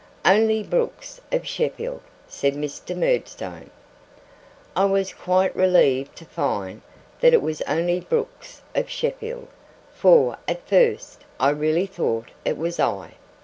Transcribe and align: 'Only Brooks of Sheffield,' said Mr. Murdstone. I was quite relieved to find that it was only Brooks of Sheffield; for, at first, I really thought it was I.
'Only 0.25 0.63
Brooks 0.63 1.21
of 1.31 1.45
Sheffield,' 1.45 2.01
said 2.27 2.55
Mr. 2.55 2.97
Murdstone. 2.97 3.69
I 4.75 4.85
was 4.85 5.13
quite 5.13 5.55
relieved 5.55 6.15
to 6.15 6.25
find 6.25 6.81
that 7.19 7.35
it 7.35 7.41
was 7.43 7.61
only 7.67 7.99
Brooks 7.99 8.63
of 8.73 8.89
Sheffield; 8.89 9.49
for, 9.93 10.37
at 10.47 10.67
first, 10.67 11.23
I 11.39 11.51
really 11.51 11.85
thought 11.85 12.29
it 12.43 12.57
was 12.57 12.79
I. 12.79 13.11